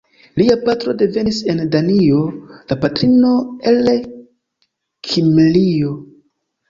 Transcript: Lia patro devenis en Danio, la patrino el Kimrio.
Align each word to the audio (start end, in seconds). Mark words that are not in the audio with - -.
Lia 0.39 0.53
patro 0.61 0.93
devenis 1.01 1.41
en 1.53 1.61
Danio, 1.75 2.23
la 2.71 2.77
patrino 2.85 3.35
el 3.73 3.81
Kimrio. 5.11 5.97